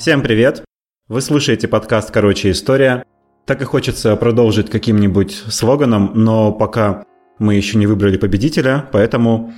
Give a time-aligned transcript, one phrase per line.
[0.00, 0.64] Всем привет!
[1.08, 3.04] Вы слушаете подкаст «Короче, история».
[3.44, 7.04] Так и хочется продолжить каким-нибудь слоганом, но пока
[7.38, 9.52] мы еще не выбрали победителя, поэтому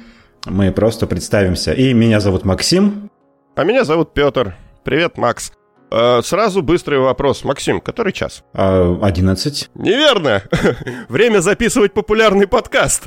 [0.45, 1.73] мы просто представимся.
[1.73, 3.09] И меня зовут Максим.
[3.55, 4.57] А меня зовут Петр.
[4.83, 5.53] Привет, Макс.
[5.93, 7.45] Э, сразу быстрый вопрос.
[7.45, 8.43] Максим, который час?
[8.53, 9.71] А, 11.
[9.77, 10.43] Неверно.
[11.09, 13.07] Время записывать популярный подкаст.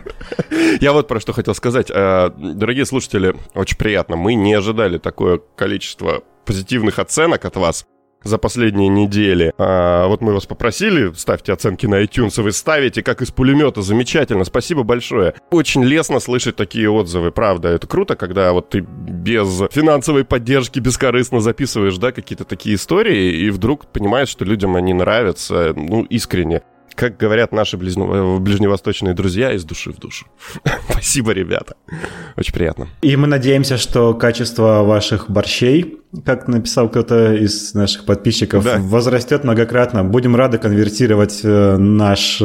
[0.80, 1.90] Я вот про что хотел сказать.
[1.90, 4.16] Э, дорогие слушатели, очень приятно.
[4.16, 7.86] Мы не ожидали такое количество позитивных оценок от вас
[8.24, 9.52] за последние недели.
[9.58, 13.82] А, вот мы вас попросили, ставьте оценки на iTunes, вы ставите, как из пулемета.
[13.82, 15.34] Замечательно, спасибо большое.
[15.50, 17.68] Очень лестно слышать такие отзывы, правда.
[17.68, 23.50] Это круто, когда вот ты без финансовой поддержки бескорыстно записываешь, да, какие-то такие истории, и
[23.50, 26.62] вдруг понимаешь, что людям они нравятся, ну, искренне
[26.94, 28.38] как говорят наши ближне...
[28.38, 30.26] ближневосточные друзья, из души в душу.
[30.90, 31.74] Спасибо, ребята.
[32.36, 32.88] Очень приятно.
[33.02, 38.78] И мы надеемся, что качество ваших борщей, как написал кто-то из наших подписчиков, да.
[38.78, 40.04] возрастет многократно.
[40.04, 42.42] Будем рады конвертировать э, наш,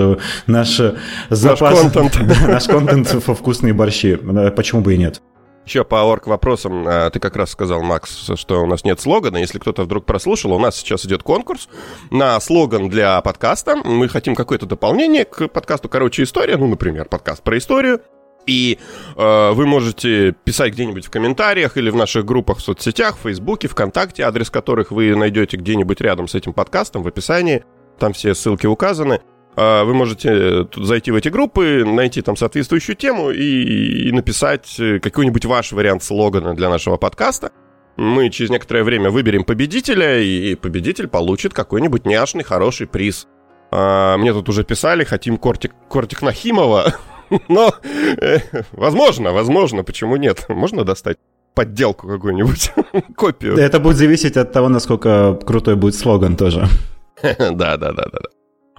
[0.47, 0.81] наш
[1.29, 1.83] запас...
[1.83, 2.19] Наш контент.
[2.47, 4.15] наш контент во вкусные борщи.
[4.55, 5.21] Почему бы и нет?
[5.69, 9.37] Еще по орг вопросам, а, ты как раз сказал, Макс, что у нас нет слогана.
[9.37, 11.69] Если кто-то вдруг прослушал, у нас сейчас идет конкурс
[12.09, 13.75] на слоган для подкаста.
[13.75, 16.57] Мы хотим какое-то дополнение к подкасту «Короче, история».
[16.57, 18.01] Ну, например, подкаст про историю.
[18.47, 18.79] И
[19.15, 23.67] э, вы можете писать где-нибудь в комментариях или в наших группах в соцсетях, в Фейсбуке,
[23.67, 27.63] ВКонтакте, адрес которых вы найдете где-нибудь рядом с этим подкастом в описании.
[27.99, 29.21] Там все ссылки указаны.
[29.61, 34.99] А, вы можете зайти в эти группы, найти там соответствующую тему и, и написать э,
[34.99, 37.51] какой-нибудь ваш вариант слогана для нашего подкаста.
[37.97, 43.27] Мы через некоторое время выберем победителя, и победитель получит какой-нибудь няшный, хороший приз.
[43.69, 46.93] А, мне тут уже писали, хотим кортик, кортик Нахимова,
[47.49, 48.37] но э,
[48.71, 50.45] возможно, возможно, почему нет?
[50.47, 51.17] Можно достать
[51.53, 52.71] подделку какую-нибудь,
[53.17, 53.57] копию.
[53.57, 56.65] Это будет зависеть от того, насколько крутой будет слоган тоже.
[57.21, 58.19] Да, да, да, да.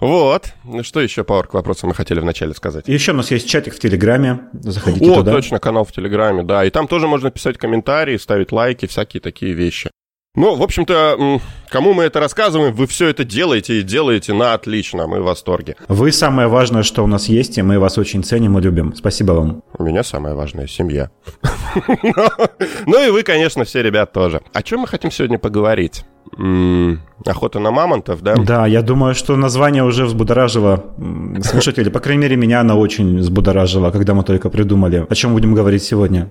[0.00, 0.54] Вот.
[0.82, 2.88] Что еще по орг вопросам мы хотели вначале сказать?
[2.88, 4.40] Еще у нас есть чатик в Телеграме.
[4.52, 5.32] Заходите О, туда.
[5.32, 6.64] точно, канал в Телеграме, да.
[6.64, 9.90] И там тоже можно писать комментарии, ставить лайки, всякие такие вещи.
[10.36, 15.08] Ну, в общем-то, кому мы это рассказываем, вы все это делаете и делаете на отлично,
[15.08, 15.74] мы в восторге.
[15.88, 18.94] Вы самое важное, что у нас есть, и мы вас очень ценим и любим.
[18.94, 19.64] Спасибо вам.
[19.76, 21.10] У меня самое важное— семья.
[22.86, 24.40] Ну и вы, конечно, все ребят тоже.
[24.52, 26.04] О чем мы хотим сегодня поговорить?
[27.26, 28.34] Охота на мамонтов, да?
[28.36, 30.84] Да, я думаю, что название уже взбудоражило
[31.42, 31.90] слушателей.
[31.90, 35.06] По крайней мере, меня оно очень взбудоражило, когда мы только придумали.
[35.08, 36.30] О чем будем говорить сегодня?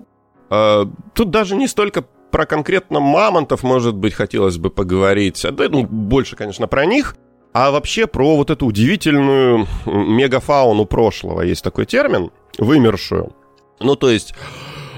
[0.50, 5.44] А, тут даже не столько про конкретно мамонтов, может быть, хотелось бы поговорить.
[5.46, 7.16] А, да, ну, больше, конечно, про них.
[7.54, 11.42] А вообще про вот эту удивительную мегафауну прошлого.
[11.42, 13.34] Есть такой термин, вымершую.
[13.80, 14.34] Ну, то есть,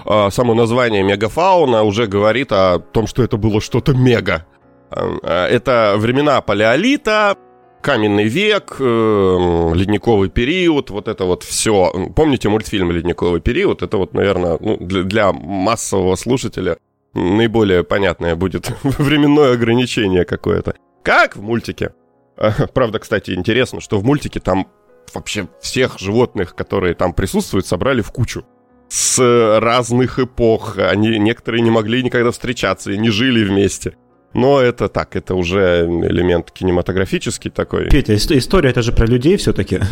[0.05, 4.45] а, само название мегафауна уже говорит о том, что это было что-то мега.
[4.91, 7.37] А, это времена палеолита,
[7.81, 11.91] каменный век, э, ледниковый период, вот это вот все.
[12.15, 13.81] Помните мультфильм «Ледниковый период»?
[13.81, 16.77] Это вот, наверное, ну, для, массового слушателя
[17.13, 20.75] наиболее понятное будет временное ограничение какое-то.
[21.03, 21.93] Как в мультике.
[22.37, 24.67] А, правда, кстати, интересно, что в мультике там
[25.13, 28.45] вообще всех животных, которые там присутствуют, собрали в кучу.
[28.87, 29.19] С
[29.59, 30.77] разных эпох.
[30.77, 33.95] Они, некоторые не могли никогда встречаться и не жили вместе.
[34.33, 37.89] Но это так, это уже элемент кинематографический такой.
[37.89, 39.79] Петя, история это же про людей все-таки.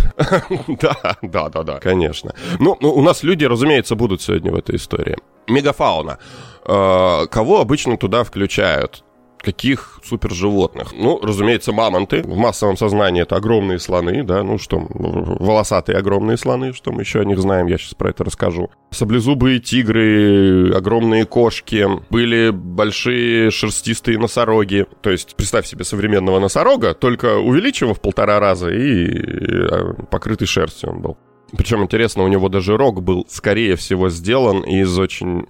[0.81, 2.33] Да, да, да, да, конечно.
[2.59, 5.17] Ну, ну, у нас люди, разумеется, будут сегодня в этой истории.
[5.47, 6.19] Мегафауна.
[6.65, 9.03] Э, кого обычно туда включают?
[9.41, 10.93] Каких суперживотных?
[10.93, 12.21] Ну, разумеется, мамонты.
[12.23, 17.19] В массовом сознании это огромные слоны, да, ну что, волосатые огромные слоны, что мы еще
[17.19, 18.69] о них знаем, я сейчас про это расскажу.
[18.91, 24.85] Саблезубые тигры, огромные кошки, были большие шерстистые носороги.
[25.01, 30.89] То есть, представь себе современного носорога, только увеличив в полтора раза и э, покрытый шерстью
[30.91, 31.17] он был.
[31.57, 35.47] Причем интересно, у него даже рог был, скорее всего, сделан из очень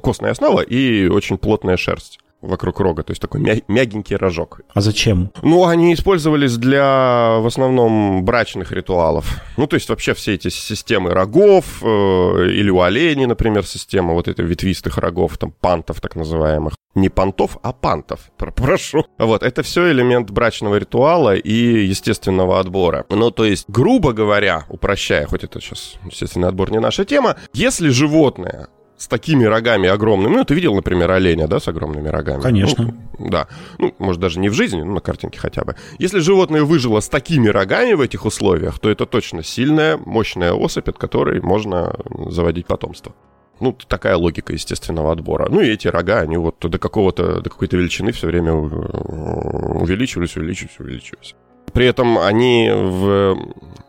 [0.00, 4.60] костной основы и очень плотная шерсть вокруг рога, то есть такой мя- мягенький рожок.
[4.72, 5.30] А зачем?
[5.42, 9.40] Ну, они использовались для, в основном, брачных ритуалов.
[9.56, 14.28] Ну, то есть вообще все эти системы рогов, э, или у оленей, например, система вот
[14.28, 16.74] этой ветвистых рогов, там, пантов так называемых.
[16.94, 19.04] Не понтов, а пантов, прошу.
[19.18, 23.04] Вот, это все элемент брачного ритуала и естественного отбора.
[23.10, 27.88] Ну, то есть, грубо говоря, упрощая, хоть это сейчас естественный отбор не наша тема, если
[27.88, 28.68] животное
[29.04, 30.36] с такими рогами огромными.
[30.36, 32.40] Ну, ты видел, например, оленя, да, с огромными рогами?
[32.40, 32.94] Конечно.
[33.18, 33.48] Ну, да.
[33.78, 35.76] Ну, может, даже не в жизни, но на картинке хотя бы.
[35.98, 40.88] Если животное выжило с такими рогами в этих условиях, то это точно сильная, мощная особь,
[40.88, 41.94] от которой можно
[42.30, 43.14] заводить потомство.
[43.60, 45.48] Ну, такая логика естественного отбора.
[45.50, 50.34] Ну, и эти рога, они вот до какого-то, до какой-то величины все время э, увеличивались,
[50.36, 51.34] увеличивались, увеличивались.
[51.74, 53.36] При этом они в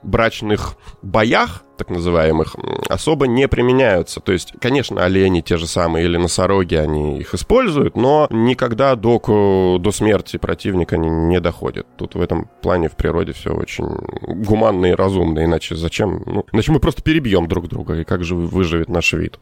[0.02, 2.56] брачных боях, так называемых,
[2.90, 4.20] особо не применяются.
[4.22, 9.78] То есть, конечно, олени те же самые или носороги, они их используют, но никогда до,
[9.80, 11.86] до смерти противника не, не доходит.
[11.98, 13.88] Тут в этом плане в природе все очень
[14.44, 16.24] гуманно и разумно, иначе зачем?
[16.26, 19.40] Ну, иначе мы просто перебьем друг друга, и как же выживет наш вид?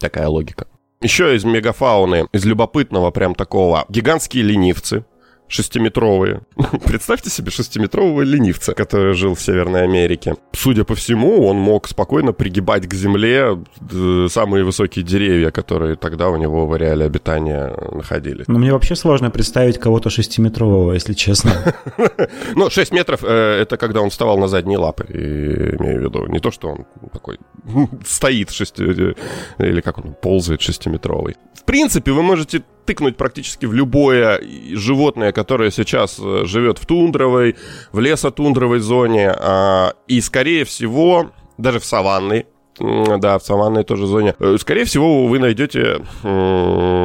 [0.00, 0.66] Такая логика.
[1.00, 5.04] Еще из мегафауны, из любопытного прям такого, гигантские ленивцы,
[5.48, 6.42] шестиметровые.
[6.84, 10.36] Представьте себе шестиметрового ленивца, который жил в Северной Америке.
[10.52, 13.58] Судя по всему, он мог спокойно пригибать к земле
[13.90, 18.46] э, самые высокие деревья, которые тогда у него в ареале обитания находились.
[18.46, 21.74] Но мне вообще сложно представить кого-то шестиметрового, если честно.
[22.54, 26.26] Ну, 6 метров э, это когда он вставал на задние лапы, имею в виду.
[26.26, 27.38] Не то, что он такой
[28.06, 28.82] стоит шести...
[28.84, 29.14] Э,
[29.58, 31.36] или как он ползает шестиметровый.
[31.54, 34.40] В принципе, вы можете тыкнуть практически в любое
[34.72, 37.54] животное, которое сейчас э, живет в тундровой,
[37.92, 42.46] в лесотундровой зоне, а, и, скорее всего, даже в саванной,
[42.78, 44.34] да, в саванной тоже зоне.
[44.38, 46.00] Э, скорее всего, вы найдете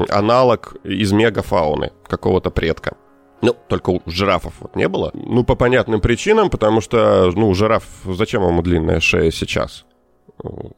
[0.09, 2.95] аналог из мегафауны какого-то предка.
[3.41, 5.11] Ну, только у жирафов вот не было.
[5.13, 9.83] Ну, по понятным причинам, потому что, ну, жираф, зачем ему длинная шея сейчас?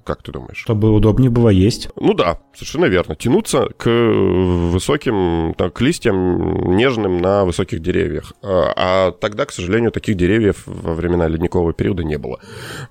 [0.03, 0.57] Как ты думаешь?
[0.57, 1.89] Чтобы удобнее было есть.
[1.95, 3.15] Ну да, совершенно верно.
[3.15, 8.33] Тянуться к высоким, так, к листьям нежным на высоких деревьях.
[8.43, 12.39] А, а тогда, к сожалению, таких деревьев во времена ледникового периода не было.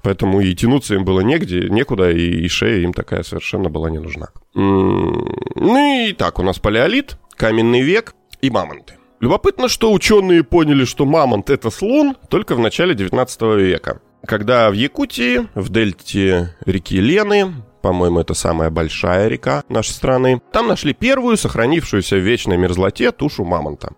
[0.03, 3.99] Поэтому и тянуться им было негде, некуда, и, и шея им такая совершенно была не
[3.99, 4.29] нужна.
[4.55, 8.95] Ну и так, у нас палеолит, каменный век и мамонты.
[9.21, 14.73] Любопытно, что ученые поняли, что мамонт это слон только в начале 19 века когда в
[14.73, 21.37] Якутии, в дельте реки Лены, по-моему, это самая большая река нашей страны, там нашли первую
[21.37, 23.93] сохранившуюся в вечной мерзлоте тушу мамонта.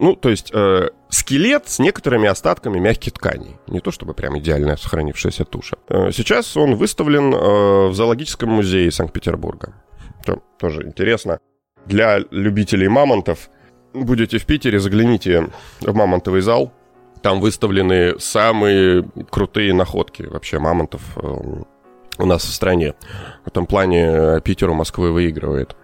[0.00, 3.56] Ну, то есть э, скелет с некоторыми остатками мягких тканей.
[3.68, 5.76] Не то чтобы прям идеальная сохранившаяся туша.
[5.88, 9.74] Э, сейчас он выставлен э, в зоологическом музее Санкт-Петербурга.
[10.24, 11.38] То, тоже интересно.
[11.84, 13.48] Для любителей мамонтов
[13.92, 15.50] будете в Питере, загляните
[15.80, 16.72] в мамонтовый зал.
[17.26, 21.28] Там выставлены самые крутые находки вообще мамонтов э,
[22.18, 22.94] у нас в стране.
[23.44, 25.74] В этом плане э, Питеру Москвы выигрывает.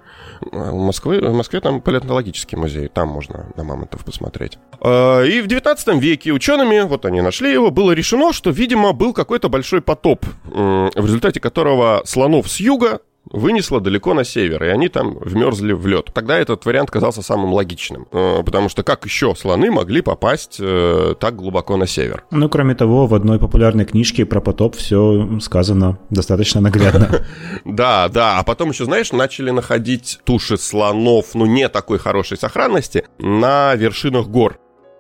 [0.40, 4.56] В Москве, в Москве там палеонтологический музей, там можно на мамонтов посмотреть.
[4.80, 9.12] Э, и в 19 веке учеными, вот они нашли его, было решено, что, видимо, был
[9.12, 13.00] какой-то большой потоп, в результате которого слонов с юга
[13.30, 16.10] вынесло далеко на север, и они там вмерзли в лед.
[16.12, 21.14] Тогда этот вариант казался самым логичным, э, потому что как еще слоны могли попасть э,
[21.18, 22.24] так глубоко на север?
[22.30, 27.24] Ну, кроме того, в одной популярной книжке про потоп все сказано достаточно наглядно.
[27.64, 33.04] Да, да, а потом еще, знаешь, начали находить туши слонов, ну, не такой хорошей сохранности,
[33.18, 34.58] на вершинах гор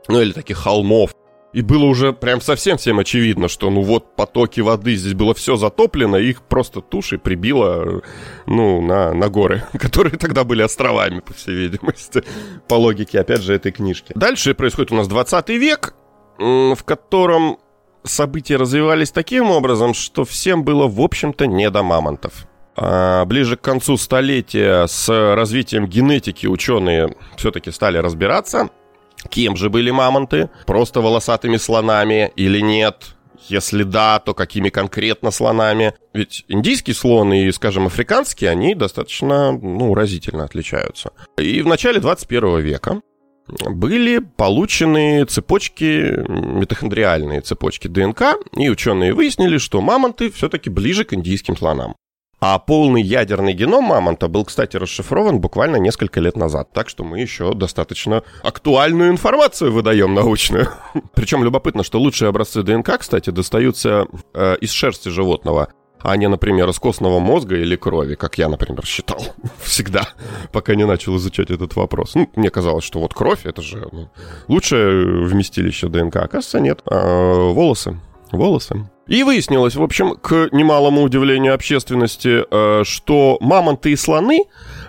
[0.08, 1.14] ну или таких холмов.
[1.52, 5.56] И было уже прям совсем всем очевидно, что ну вот потоки воды, здесь было все
[5.56, 8.02] затоплено, их просто туши прибило,
[8.46, 12.24] ну, на, на горы, которые тогда были островами, по всей видимости,
[12.68, 14.12] по логике, опять же, этой книжки.
[14.14, 15.94] Дальше происходит у нас 20 век,
[16.38, 17.58] в котором
[18.02, 22.46] события развивались таким образом, что всем было, в общем-то, не до мамонтов.
[22.74, 28.70] А ближе к концу столетия с развитием генетики ученые все-таки стали разбираться–
[29.28, 30.50] Кем же были мамонты?
[30.66, 33.16] Просто волосатыми слонами или нет?
[33.48, 35.94] Если да, то какими конкретно слонами?
[36.14, 41.10] Ведь индийский слон и, скажем, африканский, они достаточно, ну, разительно отличаются.
[41.38, 43.00] И в начале 21 века
[43.48, 51.56] были получены цепочки, митохондриальные цепочки ДНК, и ученые выяснили, что мамонты все-таки ближе к индийским
[51.56, 51.96] слонам.
[52.44, 56.72] А полный ядерный геном мамонта был, кстати, расшифрован буквально несколько лет назад.
[56.72, 60.66] Так что мы еще достаточно актуальную информацию выдаем научную.
[61.14, 65.68] Причем любопытно, что лучшие образцы ДНК, кстати, достаются э, из шерсти животного
[66.00, 69.24] а не, например, из костного мозга или крови, как я, например, считал
[69.62, 70.08] всегда,
[70.50, 72.16] пока не начал изучать этот вопрос.
[72.16, 74.10] Ну, мне казалось, что вот кровь, это же ну,
[74.48, 76.16] лучшее вместилище ДНК.
[76.16, 76.82] Оказывается, нет.
[76.86, 78.00] А, волосы.
[78.32, 78.90] Волосы.
[79.12, 84.44] И выяснилось, в общем, к немалому удивлению общественности, э, что мамонты и слоны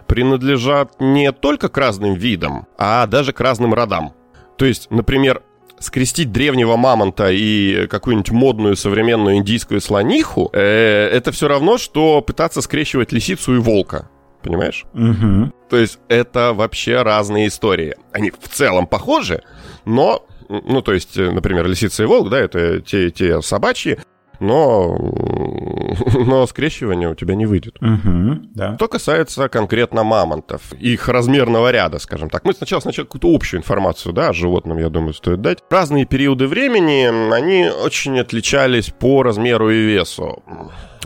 [0.08, 4.14] принадлежат не только к разным видам, а даже к разным родам.
[4.58, 5.42] То есть, например,
[5.80, 12.62] скрестить древнего мамонта и какую-нибудь модную современную индийскую слониху, э, это все равно, что пытаться
[12.62, 14.08] скрещивать лисицу и волка.
[14.42, 14.86] Понимаешь?
[14.94, 15.52] Угу.
[15.70, 17.96] То есть это вообще разные истории.
[18.14, 19.44] Они в целом похожи,
[19.84, 23.98] но ну, то есть, например, лисица и волк, да, это те, те собачьи,
[24.44, 24.98] но,
[26.26, 27.78] но скрещивание у тебя не выйдет.
[27.82, 28.76] Угу, да.
[28.76, 32.46] Что касается конкретно мамонтов, их размерного ряда, скажем так.
[32.46, 35.60] Мы сначала, сначала какую-то общую информацию да, о животном, я думаю, стоит дать.
[35.70, 40.44] Разные периоды времени, они очень отличались по размеру и весу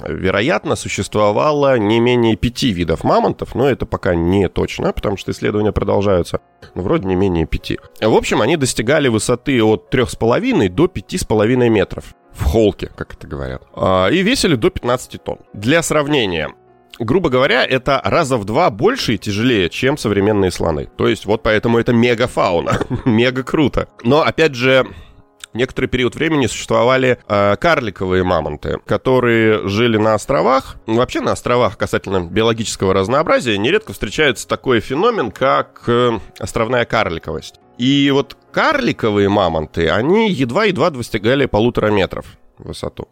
[0.07, 5.71] вероятно, существовало не менее пяти видов мамонтов, но это пока не точно, потому что исследования
[5.71, 6.41] продолжаются,
[6.75, 7.79] но вроде не менее пяти.
[8.01, 13.63] В общем, они достигали высоты от 3,5 до 5,5 метров в холке, как это говорят,
[13.75, 15.39] а, и весили до 15 тонн.
[15.53, 16.53] Для сравнения,
[16.99, 20.89] грубо говоря, это раза в два больше и тяжелее, чем современные слоны.
[20.97, 23.87] То есть вот поэтому это мегафауна, мега круто.
[24.03, 24.85] Но опять же,
[25.57, 30.77] некоторый период времени существовали э, карликовые мамонты, которые жили на островах.
[30.85, 37.55] Вообще на островах касательно биологического разнообразия нередко встречается такой феномен, как э, островная карликовость.
[37.77, 42.25] И вот карликовые мамонты, они едва-едва достигали полутора метров
[42.57, 43.07] в высоту.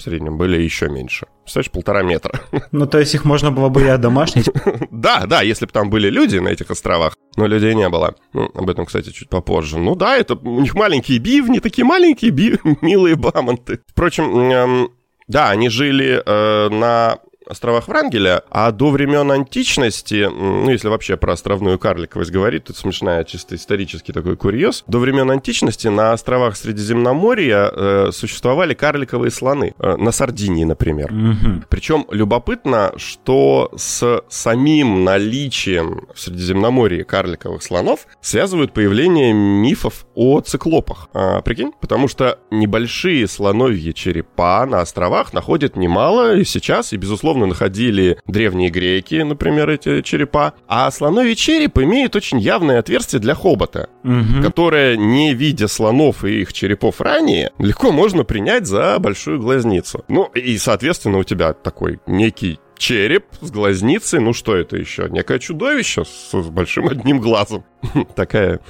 [0.00, 1.26] В среднем были еще меньше.
[1.42, 2.40] Представляешь, полтора метра.
[2.72, 4.48] Ну, то есть их можно было бы и одомашнить?
[4.90, 8.14] Да, да, если бы там были люди на этих островах, но людей не было.
[8.32, 9.78] Ну, об этом, кстати, чуть попозже.
[9.78, 12.30] Ну да, это у них маленькие бивни, такие маленькие
[12.80, 13.80] милые бамонты.
[13.88, 14.90] Впрочем,
[15.28, 17.18] да, они жили э, на
[17.50, 23.24] островах Врангеля, а до времен античности, ну, если вообще про островную карликовость говорить, тут смешная
[23.24, 29.96] чисто исторический такой курьез, до времен античности на островах Средиземноморья э, существовали карликовые слоны, э,
[29.96, 31.12] на Сардинии, например.
[31.12, 31.64] Угу.
[31.68, 41.08] Причем любопытно, что с самим наличием в Средиземноморье карликовых слонов связывают появление мифов о циклопах.
[41.14, 41.72] А, прикинь?
[41.80, 48.68] Потому что небольшие слоновьи черепа на островах находят немало и сейчас, и, безусловно, находили древние
[48.68, 50.52] греки, например, эти черепа.
[50.68, 54.42] А слоновий череп имеет очень явное отверстие для хобота, угу.
[54.42, 60.04] которое, не видя слонов и их черепов ранее, легко можно принять за большую глазницу.
[60.08, 64.18] Ну, и, соответственно, у тебя такой некий череп с глазницей.
[64.18, 65.08] Ну что это еще?
[65.10, 67.64] Некое чудовище с, с большим одним глазом.
[68.16, 68.60] Такая,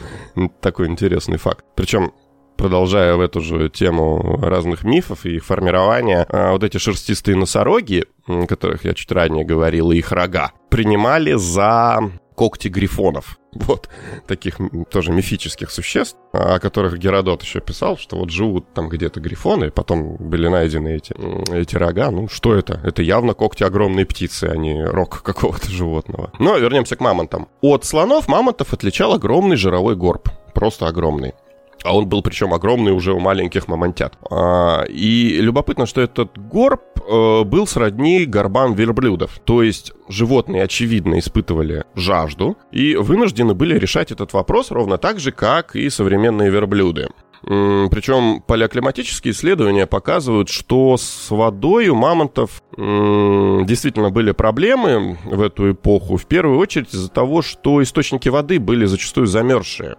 [0.60, 1.64] такой интересный факт.
[1.76, 2.12] Причем
[2.56, 8.04] продолжая в эту же тему разных мифов и их формирования, а, вот эти шерстистые носороги,
[8.26, 12.00] о которых я чуть ранее говорил, и их рога, принимали за
[12.40, 13.36] когти грифонов.
[13.52, 13.88] Вот,
[14.28, 19.72] таких тоже мифических существ, о которых Геродот еще писал, что вот живут там где-то грифоны,
[19.72, 21.14] потом были найдены эти,
[21.52, 22.12] эти рога.
[22.12, 22.80] Ну, что это?
[22.84, 26.30] Это явно когти огромной птицы, а не рог какого-то животного.
[26.38, 27.48] Но вернемся к мамонтам.
[27.60, 30.28] От слонов мамонтов отличал огромный жировой горб.
[30.54, 31.34] Просто огромный.
[31.82, 34.18] А он был причем огромный уже у маленьких мамонтят.
[34.30, 39.40] А, и любопытно, что этот горб э, был сродни горбам верблюдов.
[39.44, 45.32] То есть животные, очевидно, испытывали жажду и вынуждены были решать этот вопрос ровно так же,
[45.32, 47.08] как и современные верблюды.
[47.42, 56.16] Причем палеоклиматические исследования показывают, что с водой у мамонтов действительно были проблемы в эту эпоху.
[56.16, 59.96] В первую очередь из-за того, что источники воды были зачастую замерзшие.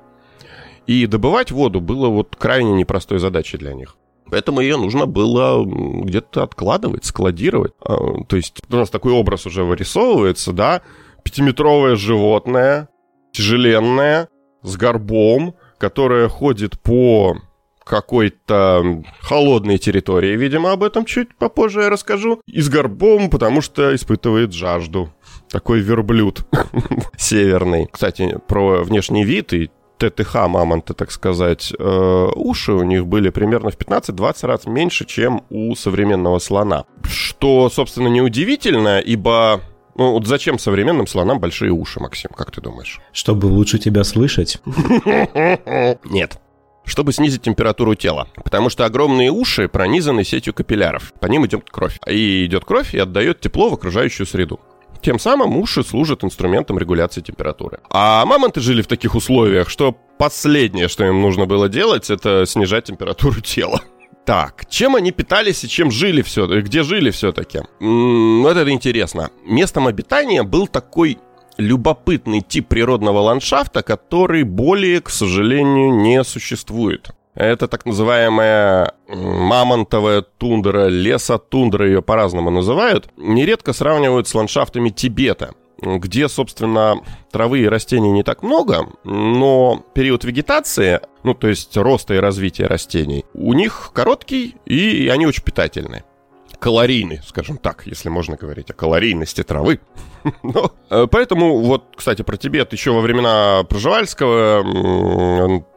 [0.88, 3.96] И добывать воду было вот крайне непростой задачей для них.
[4.30, 7.74] Поэтому ее нужно было где-то откладывать, складировать.
[7.86, 10.82] А, то есть у нас такой образ уже вырисовывается, да,
[11.24, 12.88] пятиметровое животное,
[13.34, 14.30] тяжеленное,
[14.64, 17.36] с горбом, которое ходит по
[17.84, 23.94] какой-то холодной территории, видимо, об этом чуть попозже я расскажу, и с горбом, потому что
[23.94, 25.12] испытывает жажду.
[25.50, 26.46] Такой верблюд
[27.18, 27.90] северный.
[27.92, 29.72] Кстати, про внешний вид и
[30.10, 35.44] ТТХ мамонта, так сказать, э, уши у них были примерно в 15-20 раз меньше, чем
[35.50, 36.86] у современного слона.
[37.04, 39.62] Что, собственно, неудивительно, ибо
[39.96, 43.00] ну, вот зачем современным слонам большие уши, Максим, как ты думаешь?
[43.12, 44.60] Чтобы лучше тебя слышать?
[44.66, 46.40] Нет.
[46.84, 48.28] Чтобы снизить температуру тела.
[48.44, 51.14] Потому что огромные уши пронизаны сетью капилляров.
[51.20, 52.00] По ним идет кровь.
[52.08, 54.60] И идет кровь и отдает тепло в окружающую среду.
[55.02, 57.80] Тем самым уши служат инструментом регуляции температуры.
[57.90, 62.86] А мамонты жили в таких условиях, что последнее, что им нужно было делать, это снижать
[62.86, 63.82] температуру тела.
[64.26, 67.62] Так, чем они питались и чем жили все, где жили все-таки?
[67.80, 69.32] Вот это интересно.
[69.44, 71.18] Местом обитания был такой
[71.58, 77.10] любопытный тип природного ландшафта, который более, к сожалению, не существует.
[77.34, 86.28] Это так называемая мамонтовая тундра, лесотундра ее по-разному называют, нередко сравнивают с ландшафтами Тибета, где,
[86.28, 92.18] собственно, травы и растений не так много, но период вегетации, ну, то есть роста и
[92.18, 96.04] развития растений, у них короткий, и они очень питательны.
[96.62, 99.80] Калорийный, скажем так, если можно говорить о калорийности травы.
[100.44, 104.62] Но, э, поэтому, вот, кстати, про Тибет еще во времена Проживальского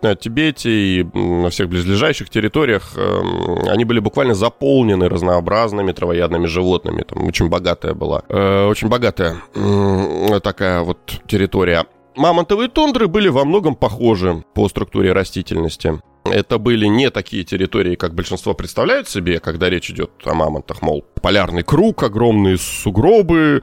[0.03, 3.23] на Тибете и на всех близлежащих территориях э,
[3.69, 7.03] они были буквально заполнены разнообразными травоядными животными.
[7.03, 9.37] Там очень богатая была, э, очень богатая
[10.43, 11.87] такая вот территория.
[12.15, 16.01] Мамонтовые тундры были во многом похожи по структуре растительности.
[16.25, 21.05] Это были не такие территории, как большинство представляют себе, когда речь идет о мамонтах, мол,
[21.21, 23.63] полярный круг, огромные сугробы,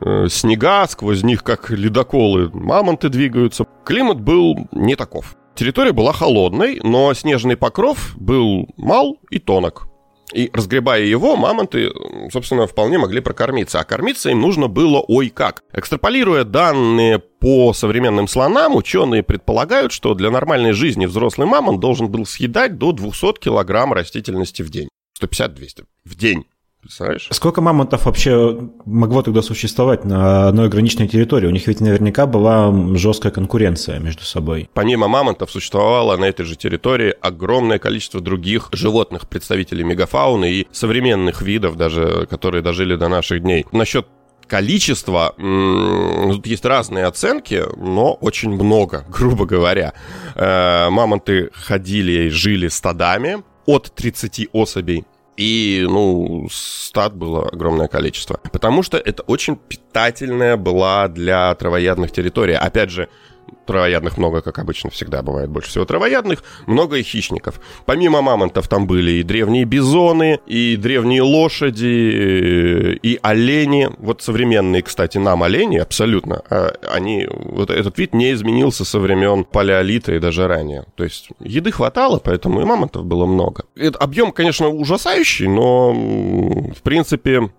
[0.00, 3.66] э, снега, сквозь них, как ледоколы, мамонты двигаются.
[3.84, 5.36] Климат был не таков.
[5.56, 9.88] Территория была холодной, но снежный покров был мал и тонок.
[10.32, 11.92] И разгребая его, мамонты,
[12.32, 13.78] собственно, вполне могли прокормиться.
[13.80, 15.62] А кормиться им нужно было ой как.
[15.72, 22.26] Экстраполируя данные по современным слонам, ученые предполагают, что для нормальной жизни взрослый мамонт должен был
[22.26, 24.88] съедать до 200 килограмм растительности в день.
[25.20, 26.44] 150-200 в день.
[26.86, 27.26] Представляешь?
[27.32, 31.48] Сколько мамонтов вообще могло тогда существовать на одной ограниченной территории?
[31.48, 34.70] У них ведь наверняка была жесткая конкуренция между собой.
[34.72, 41.42] Помимо мамонтов существовало на этой же территории огромное количество других животных, представителей мегафауны и современных
[41.42, 43.66] видов, даже, которые дожили до наших дней.
[43.72, 44.06] Насчет
[44.46, 49.92] количества, тут есть разные оценки, но очень много, грубо говоря.
[50.36, 55.04] Э, мамонты ходили и жили стадами от 30 особей
[55.36, 58.40] и, ну, стат было огромное количество.
[58.52, 62.54] Потому что это очень питательная была для травоядных территорий.
[62.54, 63.08] Опять же,
[63.66, 67.60] Травоядных много, как обычно всегда бывает, больше всего травоядных, много и хищников.
[67.84, 73.88] Помимо мамонтов там были и древние бизоны, и древние лошади, и олени.
[73.98, 79.44] Вот современные, кстати, нам олени абсолютно, а они, вот этот вид не изменился со времен
[79.44, 80.84] палеолита и даже ранее.
[80.94, 83.64] То есть еды хватало, поэтому и мамонтов было много.
[83.74, 87.50] Это объем, конечно, ужасающий, но в принципе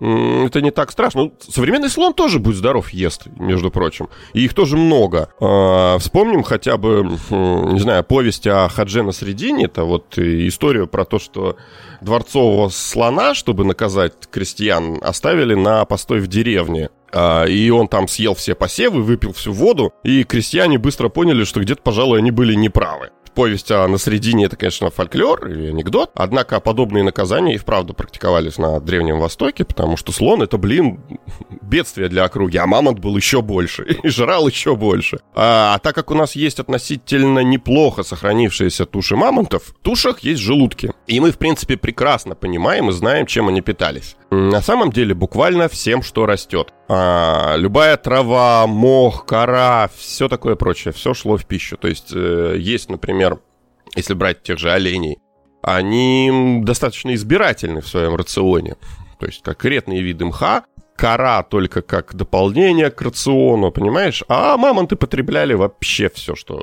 [0.00, 1.24] это не так страшно.
[1.24, 4.08] Ну, современный слон тоже, будь здоров, ест, между прочим.
[4.32, 5.28] И их тоже много.
[5.40, 9.66] А, вспомним хотя бы, не знаю, повесть о Хадже на Средине.
[9.66, 11.56] Это вот историю про то, что
[12.00, 16.90] дворцового слона, чтобы наказать крестьян, оставили на постой в деревне.
[17.12, 21.60] А, и он там съел все посевы, выпил всю воду, и крестьяне быстро поняли, что
[21.60, 26.10] где-то, пожалуй, они были неправы повесть о на средине это, конечно, фольклор или анекдот.
[26.14, 31.00] Однако подобные наказания и вправду практиковались на Древнем Востоке, потому что слон это, блин,
[31.60, 35.20] бедствие для округи, а мамонт был еще больше и жрал еще больше.
[35.34, 40.40] А, а так как у нас есть относительно неплохо сохранившиеся туши мамонтов, в тушах есть
[40.40, 40.92] желудки.
[41.06, 44.16] И мы, в принципе, прекрасно понимаем и знаем, чем они питались.
[44.30, 46.72] На самом деле, буквально всем, что растет.
[46.88, 51.76] А, любая трава, мох, кора, все такое прочее, все шло в пищу.
[51.76, 53.21] То есть э, есть, например,
[53.94, 55.18] если брать тех же оленей,
[55.62, 58.76] они достаточно избирательны в своем рационе.
[59.18, 60.64] То есть конкретные виды мха
[60.96, 64.22] кора только как дополнение к рациону, понимаешь?
[64.28, 66.62] А мамонты потребляли вообще все, что,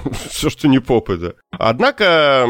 [0.28, 1.34] все, что не попадя.
[1.50, 2.46] Однако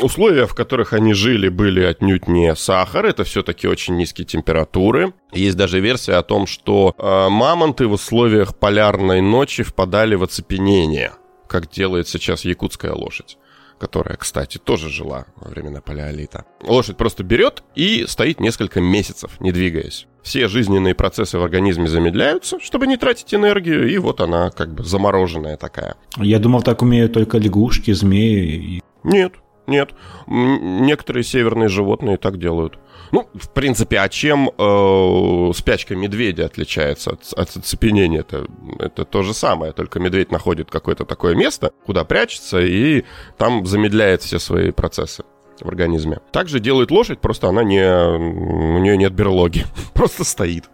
[0.00, 5.12] условия, в которых они жили, были отнюдь не сахар, это все-таки очень низкие температуры.
[5.32, 11.12] Есть даже версия о том, что э, мамонты в условиях полярной ночи впадали в оцепенение,
[11.46, 13.38] как делает сейчас якутская лошадь
[13.78, 16.44] которая, кстати, тоже жила во времена палеолита.
[16.62, 20.06] Лошадь просто берет и стоит несколько месяцев, не двигаясь.
[20.22, 24.84] Все жизненные процессы в организме замедляются, чтобы не тратить энергию, и вот она как бы
[24.84, 25.96] замороженная такая.
[26.16, 28.82] Я думал, так умеют только лягушки, змеи.
[29.02, 29.34] Нет,
[29.66, 29.90] нет.
[30.26, 32.78] Некоторые северные животные так делают.
[33.12, 37.50] Ну, в принципе, а чем э, спячка медведя отличается от, от?
[37.54, 38.46] Это,
[38.78, 43.04] это то же самое, только медведь находит какое-то такое место, куда прячется, и
[43.38, 45.24] там замедляет все свои процессы
[45.60, 46.18] в организме.
[46.32, 47.84] Также делает лошадь, просто она не...
[47.84, 50.64] У нее нет берлоги, просто стоит.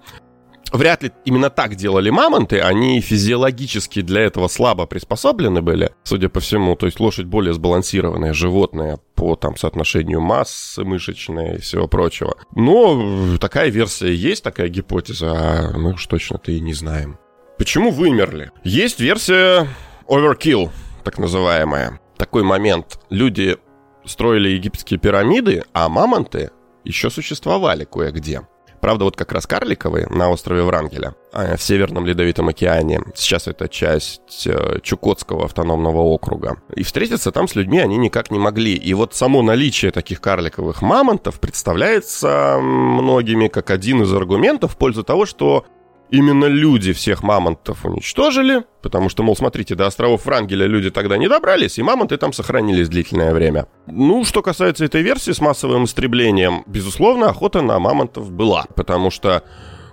[0.72, 6.40] Вряд ли именно так делали мамонты, они физиологически для этого слабо приспособлены были, судя по
[6.40, 6.76] всему.
[6.76, 12.36] То есть лошадь более сбалансированное животное по там соотношению массы мышечной и всего прочего.
[12.54, 17.18] Но такая версия есть, такая гипотеза, а мы уж точно-то и не знаем.
[17.58, 18.52] Почему вымерли?
[18.64, 19.66] Есть версия
[20.08, 20.70] overkill,
[21.04, 22.00] так называемая.
[22.16, 23.00] Такой момент.
[23.10, 23.58] Люди
[24.04, 26.50] строили египетские пирамиды, а мамонты
[26.84, 28.42] еще существовали кое-где.
[28.80, 33.00] Правда, вот как раз карликовые на острове Врангеля, а, в Северном Ледовитом океане.
[33.14, 36.60] Сейчас это часть э, Чукотского автономного округа.
[36.74, 38.74] И встретиться там с людьми они никак не могли.
[38.74, 45.04] И вот само наличие таких карликовых мамонтов представляется многими как один из аргументов в пользу
[45.04, 45.66] того, что
[46.10, 51.28] именно люди всех мамонтов уничтожили, потому что, мол, смотрите, до островов Врангеля люди тогда не
[51.28, 53.66] добрались, и мамонты там сохранились длительное время.
[53.86, 59.42] Ну, что касается этой версии с массовым истреблением, безусловно, охота на мамонтов была, потому что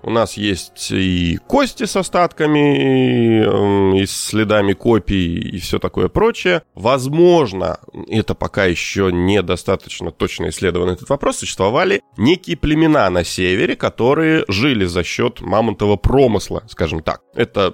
[0.03, 6.63] у нас есть и кости с остатками, и с следами копий, и все такое прочее.
[6.75, 14.45] Возможно, это пока еще недостаточно точно исследован этот вопрос, существовали некие племена на севере, которые
[14.47, 17.21] жили за счет мамонтового промысла, скажем так.
[17.33, 17.73] Это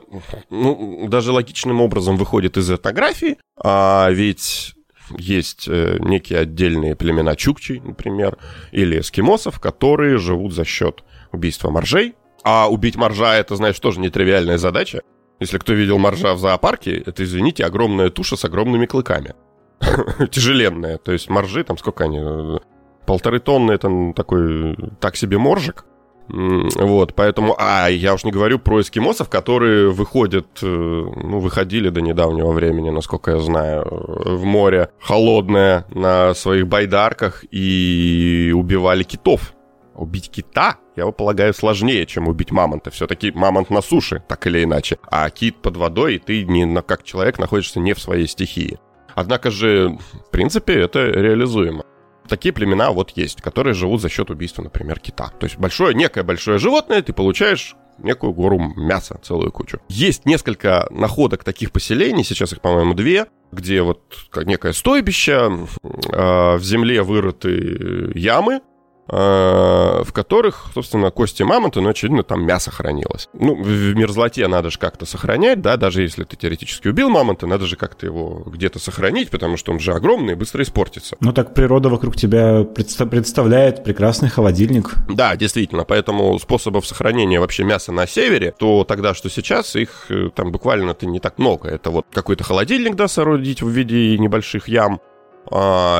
[0.50, 4.74] ну, даже логичным образом выходит из этнографии, а ведь
[5.10, 8.38] есть э, некие отдельные племена чукчей, например,
[8.72, 14.58] или эскимосов, которые живут за счет убийства моржей, а убить моржа это, знаешь, тоже нетривиальная
[14.58, 15.02] задача.
[15.40, 19.34] Если кто видел моржа в зоопарке, это, извините, огромная туша с огромными клыками.
[20.32, 20.98] Тяжеленная.
[20.98, 22.60] То есть моржи, там сколько они?
[23.06, 25.86] Полторы тонны, это такой, так себе моржик.
[26.30, 32.02] Вот, поэтому, а я уж не говорю про эскимосов, которые выходят, э, ну, выходили до
[32.02, 39.54] недавнего времени, насколько я знаю, в море холодное на своих байдарках и убивали китов.
[39.96, 42.90] Убить кита, я полагаю, сложнее, чем убить мамонта.
[42.90, 44.98] Все-таки мамонт на суше, так или иначе.
[45.12, 48.80] А кит под водой, и ты не, как человек находишься не в своей стихии.
[49.14, 51.84] Однако же, в принципе, это реализуемо.
[52.28, 55.32] Такие племена вот есть, которые живут за счет убийства, например, кита.
[55.40, 59.80] То есть большое, некое большое животное, ты получаешь некую гору мяса, целую кучу.
[59.90, 64.02] Есть несколько находок таких поселений, сейчас их, по-моему, две, где вот
[64.46, 68.62] некое стойбище, э, в земле вырыты ямы,
[69.08, 73.28] в которых, собственно, кости мамонта, но, очевидно, там мясо хранилось.
[73.34, 77.66] Ну, в мерзлоте надо же как-то сохранять, да, даже если ты теоретически убил мамонта, надо
[77.66, 81.18] же как-то его где-то сохранить, потому что он же огромный и быстро испортится.
[81.20, 84.94] Ну, так природа вокруг тебя представляет прекрасный холодильник.
[85.10, 90.30] Да, действительно, поэтому способов сохранения вообще мяса на севере, то тогда, что сейчас, их э,
[90.34, 91.70] там буквально-то не так много.
[91.70, 95.00] Это вот какой-то холодильник, да, соорудить в виде небольших ям,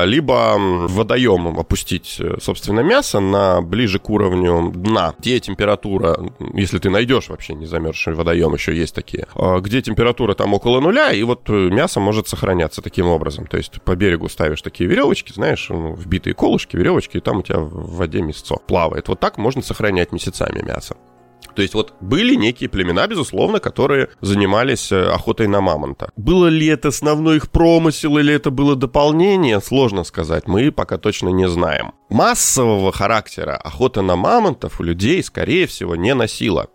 [0.04, 6.18] либо водоемом опустить, э, собственно, мясо на ближе к уровню дна, где температура,
[6.54, 10.80] если ты найдешь вообще не замерзший водоем, еще есть такие, а, где температура там около
[10.80, 13.46] нуля, и вот э, мясо может сохраняться таким образом.
[13.46, 17.60] То есть по берегу ставишь такие веревочки, знаешь, вбитые колышки, веревочки, и там у тебя
[17.60, 19.08] в воде мясо плавает.
[19.08, 20.96] Вот так можно сохранять месяцами мясо.
[21.54, 26.10] То есть вот были некие племена, безусловно, которые занимались э, охотой на мамонта.
[26.16, 31.28] Было ли это основной их промысел или это было дополнение, сложно сказать, мы пока точно
[31.28, 31.92] не знаем.
[32.10, 36.68] Массового характера охота на мамонтов у людей, скорее всего, не носила.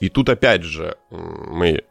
[0.00, 1.84] И тут опять же мы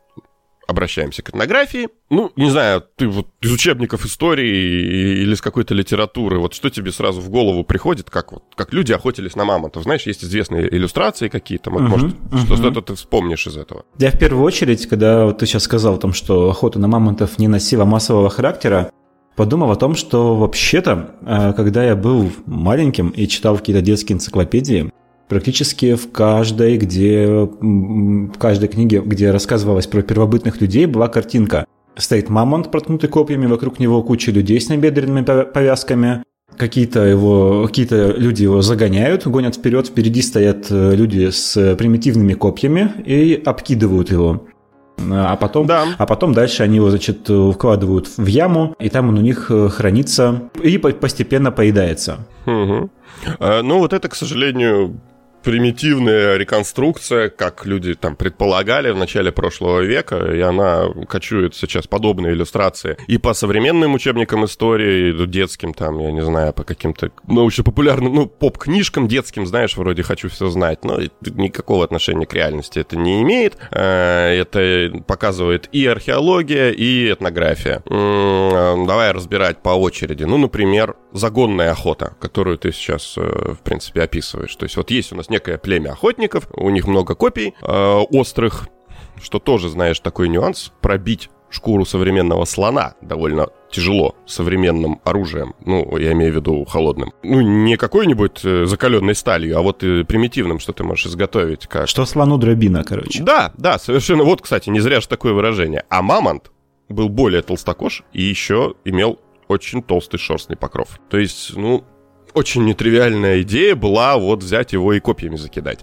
[0.68, 1.90] обращаемся к этнографии.
[2.10, 6.92] Ну, не знаю, ты вот из учебников истории или из какой-то литературы, вот что тебе
[6.92, 9.84] сразу в голову приходит, как вот как люди охотились на мамонтов?
[9.84, 12.56] Знаешь, есть известные иллюстрации какие-то, uh-huh, может, uh-huh.
[12.56, 13.86] что-то ты вспомнишь из этого?
[13.98, 17.38] Я в первую очередь, когда вот ты сейчас сказал о том, что охота на мамонтов
[17.40, 18.92] не носила массового характера,
[19.36, 24.92] подумал о том, что вообще-то, э, когда я был маленьким и читал какие-то детские энциклопедии,
[25.34, 31.66] Практически в каждой, где, в каждой книге, где рассказывалось про первобытных людей, была картинка.
[31.98, 36.24] Стоит мамонт, проткнутый копьями, вокруг него куча людей с набедренными повязками.
[36.56, 42.92] Какие-то его, какие-то люди его загоняют, гонят вперед, впереди стоят э, люди с примитивными копьями
[43.04, 44.46] и обкидывают его.
[45.00, 45.86] А потом, да.
[45.98, 49.68] а потом дальше они его, значит, вкладывают в яму, и там он у них э,
[49.70, 52.28] хранится и постепенно поедается.
[52.46, 52.90] Угу.
[53.64, 55.00] Ну, вот это, к сожалению,
[55.44, 62.34] примитивная реконструкция, как люди там предполагали в начале прошлого века, и она кочует сейчас подобные
[62.34, 68.14] иллюстрации и по современным учебникам истории, и детским там, я не знаю, по каким-то научно-популярным,
[68.14, 73.22] ну, поп-книжкам детским, знаешь, вроде «Хочу все знать», но никакого отношения к реальности это не
[73.22, 73.58] имеет.
[73.72, 77.82] Э, это показывает и археология, и этнография.
[77.88, 80.24] Давай разбирать по очереди.
[80.24, 84.56] Ну, например, загонная охота, которую ты сейчас, э, в принципе, описываешь.
[84.56, 88.70] То есть вот есть у нас некое племя охотников, у них много копий э, острых,
[89.22, 96.12] что тоже, знаешь, такой нюанс, пробить шкуру современного слона довольно тяжело современным оружием, ну, я
[96.14, 97.14] имею в виду холодным.
[97.24, 101.68] Ну, не какой-нибудь э, закаленной сталью, а вот и примитивным, что ты можешь изготовить.
[101.68, 101.88] Как...
[101.88, 103.24] Что слону дробина, короче.
[103.24, 104.24] Да, да, совершенно.
[104.24, 105.84] Вот, кстати, не зря же такое выражение.
[105.90, 106.52] А мамонт
[106.90, 111.00] был более толстокож и еще имел очень толстый шерстный покров.
[111.10, 111.84] То есть, ну,
[112.34, 115.80] очень нетривиальная идея была вот взять его и копьями закидать.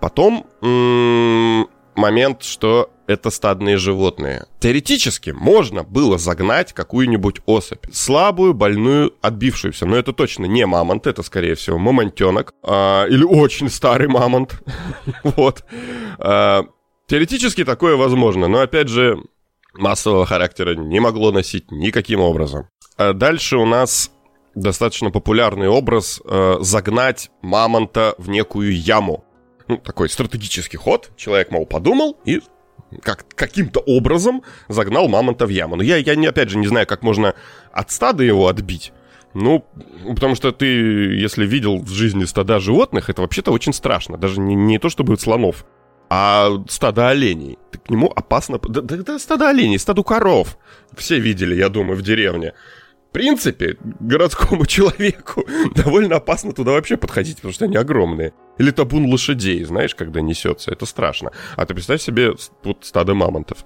[0.00, 0.46] Потом
[1.94, 4.46] момент, что это стадные животные.
[4.60, 7.84] Теоретически можно было загнать какую-нибудь особь.
[7.92, 9.84] Слабую, больную, отбившуюся.
[9.84, 12.54] Но это точно не мамонт, это, скорее всего, мамонтенок.
[12.62, 14.62] А, или очень старый мамонт.
[15.24, 15.64] вот.
[16.18, 16.64] А,
[17.08, 18.46] теоретически такое возможно.
[18.46, 19.18] Но, опять же,
[19.74, 22.68] массового характера не могло носить никаким образом.
[22.96, 24.12] А дальше у нас
[24.54, 29.24] достаточно популярный образ э, загнать мамонта в некую яму.
[29.68, 31.10] Ну, такой стратегический ход.
[31.16, 32.40] Человек, мол, подумал и
[33.02, 35.76] как, каким-то образом загнал мамонта в яму.
[35.76, 37.34] Но я, я не, опять же не знаю, как можно
[37.72, 38.92] от стада его отбить.
[39.32, 39.64] Ну,
[40.08, 44.16] потому что ты, если видел в жизни стада животных, это вообще-то очень страшно.
[44.16, 45.64] Даже не, не то, чтобы слонов,
[46.08, 47.58] а стадо оленей.
[47.70, 48.58] Ты к нему опасно...
[48.58, 50.58] Да, да, да стадо оленей, стаду коров.
[50.96, 52.54] Все видели, я думаю, в деревне.
[53.12, 55.44] Принципе, городскому человеку
[55.74, 58.32] довольно опасно туда вообще подходить, потому что они огромные.
[58.58, 61.32] Или табун лошадей, знаешь, когда несется, это страшно.
[61.56, 63.64] А ты представь себе вот стадо мамонтов.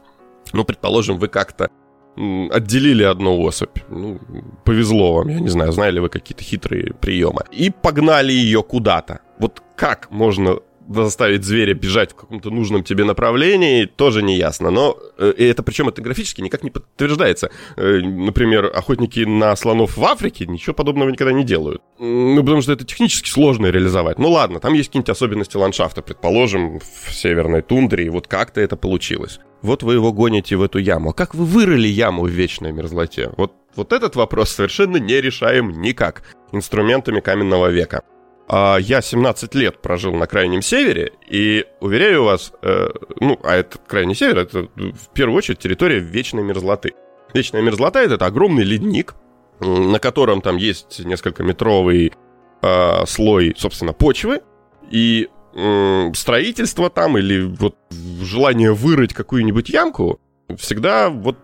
[0.53, 1.71] Ну, предположим, вы как-то
[2.17, 3.77] отделили одну особь.
[3.89, 4.21] Ну,
[4.65, 7.43] повезло вам, я не знаю, знали вы какие-то хитрые приемы.
[7.51, 9.21] И погнали ее куда-то.
[9.39, 14.71] Вот как можно заставить зверя бежать в каком-то нужном тебе направлении, тоже не ясно.
[14.71, 17.51] Но э, и это причем это графически никак не подтверждается.
[17.77, 21.83] Э, например, охотники на слонов в Африке ничего подобного никогда не делают.
[21.99, 24.19] Ну, потому что это технически сложно реализовать.
[24.19, 28.77] Ну ладно, там есть какие-нибудь особенности ландшафта, предположим, в северной тундре, и вот как-то это
[28.77, 29.41] получилось.
[29.63, 31.11] Вот вы его гоните в эту яму.
[31.11, 33.31] А как вы вырыли яму в вечной мерзлоте?
[33.37, 38.03] Вот, вот этот вопрос совершенно не решаем никак инструментами каменного века.
[38.47, 42.89] А я 17 лет прожил на Крайнем Севере, и уверяю вас, э,
[43.21, 46.93] ну, а это Крайний Север, это в первую очередь территория вечной мерзлоты.
[47.33, 49.15] Вечная мерзлота— это огромный ледник,
[49.61, 52.13] на котором там есть несколько метровый
[52.61, 54.43] э, слой, собственно, почвы,
[54.91, 57.77] и э, строительство там или вот
[58.21, 60.21] желание вырыть какую-нибудь ямку
[60.59, 61.39] всегда вот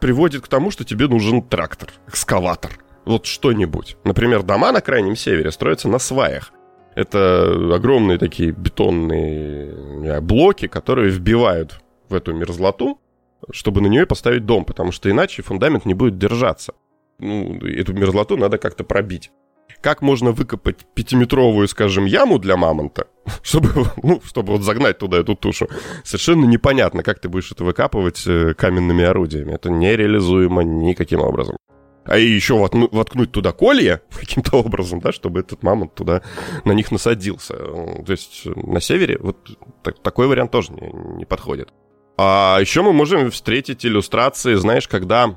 [0.00, 2.72] приводит к тому, что тебе нужен трактор, экскаватор—
[3.10, 3.96] вот что-нибудь.
[4.04, 6.52] Например, дома на Крайнем Севере строятся на сваях.
[6.94, 13.00] Это огромные такие бетонные блоки, которые вбивают в эту мерзлоту,
[13.52, 16.74] чтобы на нее поставить дом, потому что иначе фундамент не будет держаться.
[17.18, 19.30] Ну, эту мерзлоту надо как-то пробить.
[19.80, 23.06] Как можно выкопать пятиметровую, скажем, яму для мамонта,
[23.42, 23.68] чтобы,
[24.02, 25.68] ну, чтобы вот загнать туда эту тушу?
[26.04, 29.52] Совершенно непонятно, как ты будешь это выкапывать э, каменными орудиями.
[29.52, 31.56] Это нереализуемо никаким образом
[32.10, 36.22] а еще воткну, воткнуть туда колья каким-то образом, да, чтобы этот мамонт туда
[36.64, 37.54] на них насадился.
[37.54, 39.36] То есть на севере вот
[39.84, 41.68] так, такой вариант тоже не, не подходит.
[42.18, 45.36] А еще мы можем встретить иллюстрации, знаешь, когда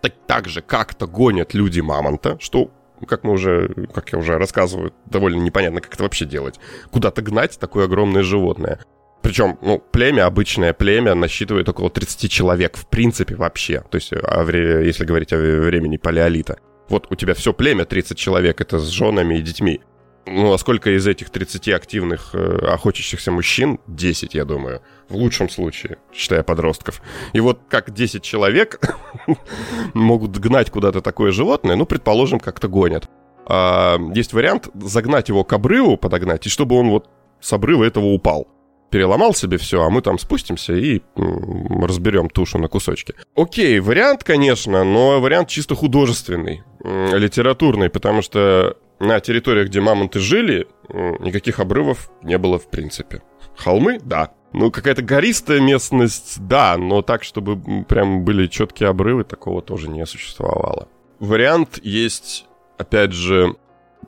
[0.00, 2.70] так, так же как-то гонят люди мамонта, что
[3.08, 6.60] как мы уже, как я уже рассказываю, довольно непонятно, как это вообще делать.
[6.92, 8.78] Куда-то гнать такое огромное животное.
[9.22, 13.84] Причем, ну, племя, обычное племя, насчитывает около 30 человек, в принципе, вообще.
[13.90, 16.58] То есть, вре- если говорить о времени палеолита.
[16.88, 19.80] Вот у тебя все племя 30 человек, это с женами и детьми.
[20.26, 23.80] Ну, а сколько из этих 30 активных э, охотящихся мужчин?
[23.88, 24.80] 10, я думаю.
[25.08, 27.02] В лучшем случае, считая подростков.
[27.32, 28.80] И вот как 10 человек
[29.94, 33.08] могут гнать куда-то такое животное, ну, предположим, как-то гонят.
[33.46, 37.08] А, есть вариант загнать его к обрыву, подогнать, и чтобы он вот
[37.40, 38.46] с обрыва этого упал
[38.92, 43.14] переломал себе все, а мы там спустимся и разберем тушу на кусочки.
[43.34, 50.68] Окей, вариант, конечно, но вариант чисто художественный, литературный, потому что на территориях, где мамонты жили,
[50.88, 53.22] никаких обрывов не было в принципе.
[53.56, 54.32] Холмы, да.
[54.52, 60.04] Ну, какая-то гористая местность, да, но так, чтобы прям были четкие обрывы, такого тоже не
[60.04, 60.88] существовало.
[61.18, 62.44] Вариант есть,
[62.76, 63.56] опять же,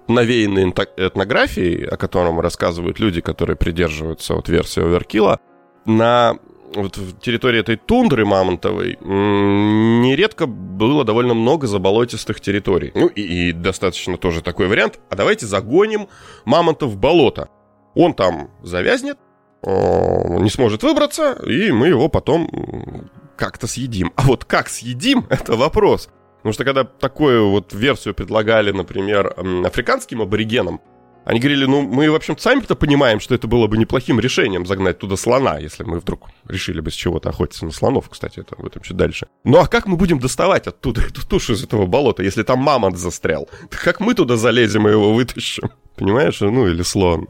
[0.08, 5.40] навеянный этнографией, о котором рассказывают люди, которые придерживаются вот версии Оверкила,
[5.86, 6.38] на
[6.74, 12.90] вот в территории этой тундры мамонтовой нередко было довольно много заболотистых территорий.
[12.94, 14.98] Ну и, и достаточно тоже такой вариант.
[15.08, 16.08] А давайте загоним
[16.44, 17.48] мамонта в болото.
[17.94, 19.18] Он там завязнет,
[19.64, 24.12] не сможет выбраться, и мы его потом как-то съедим.
[24.16, 26.08] А вот как съедим, это вопрос.
[26.44, 30.78] Потому что когда такую вот версию предлагали, например, африканским аборигенам,
[31.24, 34.98] они говорили, ну, мы, в общем сами-то понимаем, что это было бы неплохим решением загнать
[34.98, 38.66] туда слона, если мы вдруг решили бы с чего-то охотиться на слонов, кстати, это в
[38.66, 39.26] этом чуть дальше.
[39.44, 42.98] Ну, а как мы будем доставать оттуда эту тушу из этого болота, если там мамонт
[42.98, 43.48] застрял?
[43.70, 45.70] Как мы туда залезем и его вытащим?
[45.96, 47.28] Понимаешь, ну или слон.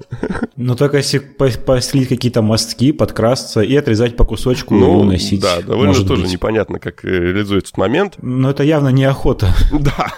[0.56, 5.42] Ну только если постелить какие-то мостки, подкрасться и отрезать по кусочку ну, и уносить.
[5.42, 6.32] Да, довольно может тоже быть.
[6.32, 8.14] непонятно, как реализуется этот момент.
[8.22, 9.54] Но это явно не охота.
[9.84, 10.12] Да,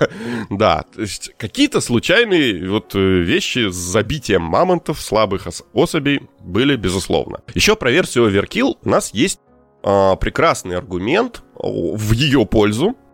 [0.51, 0.85] да.
[0.95, 7.41] То есть какие-то случайные вот э, вещи с забитием мамонтов, слабых особей были, безусловно.
[7.55, 9.41] Еще про версию Overkill у нас есть
[9.83, 13.06] э, прекрасный аргумент в ее пользу, а,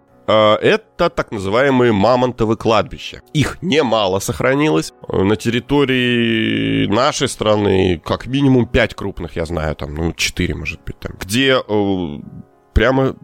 [0.61, 3.23] это так называемые мамонтовы кладбища.
[3.33, 4.93] Их немало сохранилось.
[5.09, 10.99] На территории нашей страны как минимум 5 крупных, я знаю, там, ну, 4, может быть,
[10.99, 12.19] там, где э,
[12.73, 13.17] прямо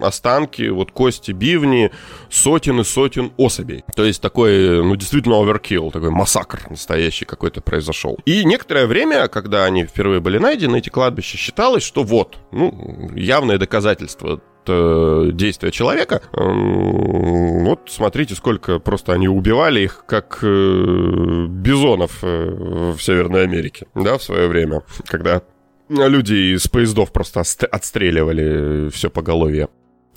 [0.00, 1.90] останки, вот кости бивни,
[2.30, 3.84] сотен и сотен особей.
[3.94, 8.18] То есть такой, ну, действительно оверкилл, такой массакр настоящий какой-то произошел.
[8.24, 13.58] И некоторое время, когда они впервые были найдены, эти кладбища, считалось, что вот, ну, явное
[13.58, 16.22] доказательство э, действия человека.
[16.32, 24.18] Вот смотрите, сколько просто они убивали их, как э, бизонов э, в Северной Америке, да,
[24.18, 25.42] в свое время, когда
[25.88, 29.68] люди из поездов просто отстреливали все поголовье,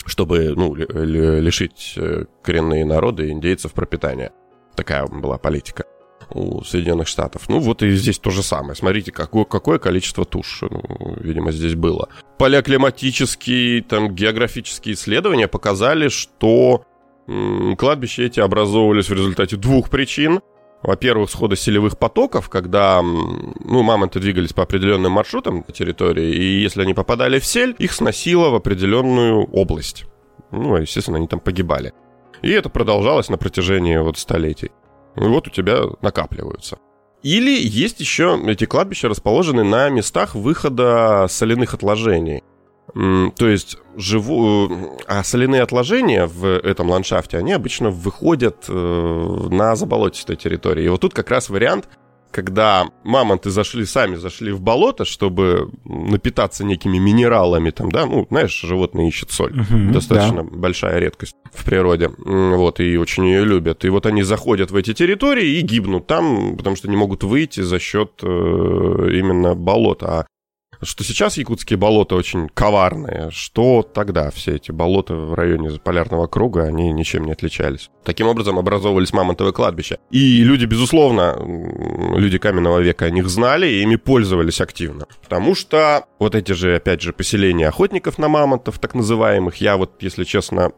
[0.05, 1.97] чтобы, ну, лишить
[2.41, 4.31] коренные народы индейцев пропитания.
[4.75, 5.85] Такая была политика
[6.29, 7.49] у Соединенных Штатов.
[7.49, 8.75] Ну, вот и здесь то же самое.
[8.75, 12.10] Смотрите, какое, какое количество туш, ну, видимо, здесь было.
[12.38, 16.84] Палеоклиматические, там, географические исследования показали, что
[17.27, 20.41] м- кладбища эти образовывались в результате двух причин.
[20.84, 26.81] Во-первых, схода селевых потоков, когда ну, мамонты двигались по определенным маршрутам на территории, и если
[26.81, 30.05] они попадали в сель, их сносило в определенную область.
[30.49, 31.93] Ну, естественно, они там погибали.
[32.41, 34.71] И это продолжалось на протяжении вот столетий.
[35.15, 36.78] И вот у тебя накапливаются.
[37.24, 42.43] Или есть еще эти кладбища расположены на местах выхода соляных отложений.
[42.93, 44.97] То есть живу...
[45.08, 50.86] а соляные отложения в этом ландшафте, они обычно выходят э, на заболотистой территории.
[50.86, 51.88] И вот тут как раз вариант
[52.31, 58.59] когда мамонты зашли, сами зашли в болото, чтобы напитаться некими минералами, там, да, ну, знаешь,
[58.61, 59.51] животные ищут соль.
[59.51, 60.49] Угу, Достаточно да.
[60.51, 62.09] большая редкость в природе.
[62.17, 63.85] Вот, и очень ее любят.
[63.85, 67.61] И вот они заходят в эти территории и гибнут там, потому что не могут выйти
[67.61, 70.07] за счет э, именно болота.
[70.07, 70.25] А
[70.83, 76.63] что сейчас якутские болота очень коварные, что тогда все эти болота в районе полярного круга,
[76.63, 77.89] они ничем не отличались.
[78.03, 79.99] Таким образом образовывались мамонтовые кладбища.
[80.09, 81.37] И люди, безусловно,
[82.15, 85.05] люди каменного века о них знали и ими пользовались активно.
[85.21, 90.01] Потому что вот эти же, опять же, поселения охотников на мамонтов, так называемых, я вот,
[90.01, 90.71] если честно,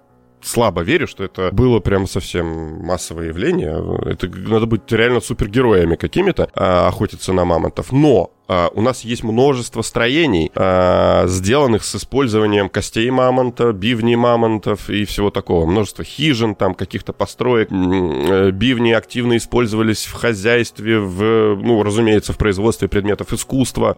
[0.44, 4.12] слабо верю, что это было прям совсем массовое явление.
[4.12, 7.92] Это надо быть реально супергероями какими-то, а, охотиться на мамонтов.
[7.92, 14.90] Но Uh, у нас есть множество строений, uh, сделанных с использованием костей мамонта, бивней мамонтов
[14.90, 15.66] и всего такого.
[15.66, 17.72] Множество хижин, там каких-то построек.
[17.72, 23.96] Uh, бивни активно использовались в хозяйстве, в, ну, разумеется, в производстве предметов искусства.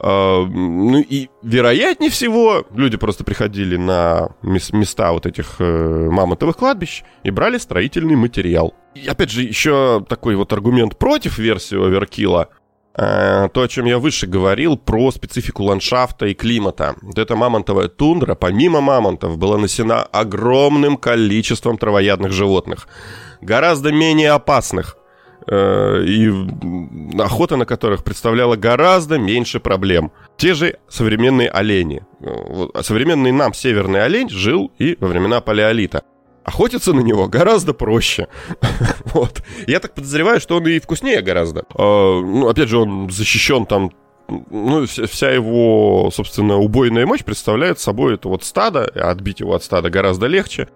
[0.47, 7.31] Ну и, вероятнее всего, люди просто приходили на места вот этих э, мамонтовых кладбищ и
[7.31, 8.73] брали строительный материал.
[8.93, 12.64] И опять же, еще такой вот аргумент против версии Оверкила– Э,
[12.95, 16.95] то, о чем я выше говорил, про специфику ландшафта и климата.
[17.01, 22.87] Вот эта мамонтовая тундра, помимо мамонтов, была насена огромным количеством травоядных животных,
[23.41, 24.97] гораздо менее опасных,
[25.47, 26.31] э, и
[27.19, 30.13] охота на которых представляла гораздо меньше проблем.
[30.37, 32.03] Те же современные олени.
[32.21, 36.03] Э, современный нам северный олень жил и во времена палеолита–
[36.45, 38.27] охотиться на него гораздо проще.
[39.05, 39.43] вот.
[39.67, 41.65] Я так подозреваю, что он и вкуснее гораздо.
[41.73, 43.91] А, ну, опять же, он защищен там
[44.27, 49.89] ну, вся его, собственно, убойная мощь представляет собой это вот стадо, отбить его от стада
[49.89, 50.69] гораздо легче.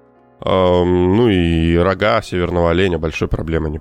[0.46, 3.80] Ну и рога северного оленя большой проблемы не,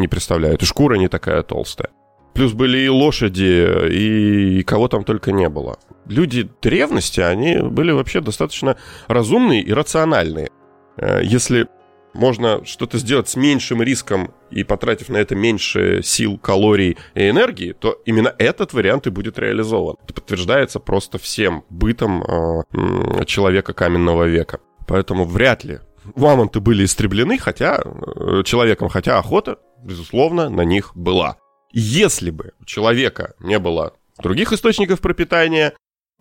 [0.00, 0.62] не представляют.
[0.62, 1.90] И шкура не такая толстая.
[2.34, 5.78] Плюс были и лошади, и кого там только не было.
[6.06, 10.50] Люди древности, они были вообще достаточно разумные и рациональные.
[10.96, 11.68] Э, если
[12.14, 17.72] можно что-то сделать с меньшим риском и потратив на это меньше сил, калорий и энергии,
[17.72, 19.96] то именно этот вариант и будет реализован.
[20.04, 24.60] Это подтверждается просто всем бытом э, человека каменного века.
[24.86, 25.80] Поэтому вряд ли
[26.16, 31.36] мамонты были истреблены, хотя э, человеком, хотя охота, безусловно, на них была.
[31.72, 35.72] Если бы у человека не было других источников пропитания,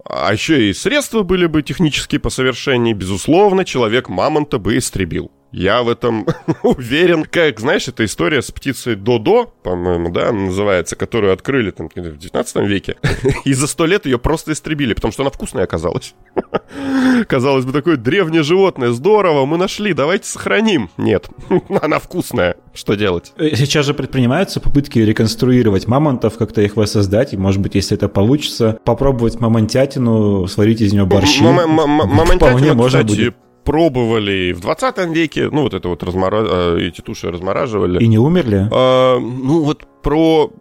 [0.06, 5.32] а еще и средства были бы технически по совершенней, безусловно, человек мамонта бы истребил.
[5.52, 6.26] Я в этом
[6.64, 7.26] уверен.
[7.26, 12.56] Как, знаешь, эта история с птицей Додо, по-моему, да, называется, которую открыли там в 19
[12.68, 12.96] веке.
[13.46, 16.16] И за сто лет ее просто истребили, потому что она вкусная оказалась.
[17.28, 18.92] Казалось бы, такое древнее животное.
[18.92, 20.90] Здорово, мы нашли, давайте сохраним.
[20.98, 21.30] Нет,
[21.82, 22.56] она вкусная.
[22.74, 23.34] Что делать?
[23.38, 27.34] Э, сейчас же предпринимаются попытки реконструировать мамонтов, как-то их воссоздать.
[27.34, 31.44] И, может быть, если это получится, попробовать мамонтятину, сварить из нее борщи.
[31.44, 33.34] Мамонтятину, кстати,
[33.64, 36.46] пробовали в 20 веке, ну, вот это вот размора...
[36.48, 38.04] Э, эти туши размораживали.
[38.04, 38.68] И не умерли?
[38.72, 40.52] А, ну, вот про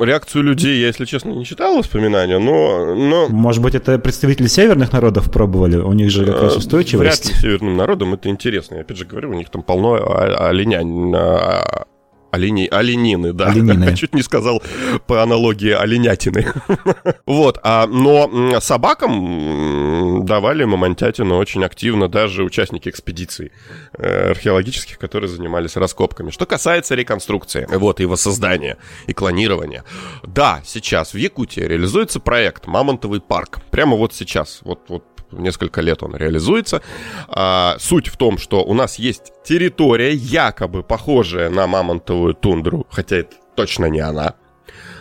[0.00, 3.28] реакцию людей я, если честно, не читал воспоминания, но, но...
[3.28, 5.76] Может быть, это представители северных народов пробовали?
[5.76, 7.24] У них же как раз э, устойчивость.
[7.24, 8.76] Вряд ли северным народам это интересно.
[8.76, 10.80] Я опять же говорю, у них там полно оленя,
[11.16, 11.84] а,
[12.32, 12.66] Олени...
[12.70, 13.48] Оленины, да.
[13.48, 13.94] Оленины.
[13.96, 14.62] Чуть не сказал
[15.06, 16.46] по аналогии оленятины.
[17.26, 23.52] вот, а, но собакам давали мамонтятину очень активно даже участники экспедиций
[23.98, 26.30] э, археологических, которые занимались раскопками.
[26.30, 29.84] Что касается реконструкции, вот, и воссоздания, и клонирования.
[30.26, 33.60] Да, сейчас в Якутии реализуется проект «Мамонтовый парк».
[33.70, 36.82] Прямо вот сейчас, вот, вот несколько лет он реализуется.
[37.28, 43.16] А, суть в том, что у нас есть территория, якобы похожая на мамонтовую тундру, хотя
[43.16, 44.34] это точно не она.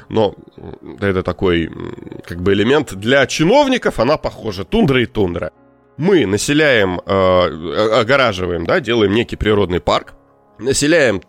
[0.09, 0.35] Но
[0.99, 1.71] это такой
[2.25, 5.51] как бы элемент для чиновников, она похожа, тундра и тундра.
[5.97, 10.15] Мы населяем, э, огораживаем, да, делаем некий природный парк,
[10.59, 11.21] населяем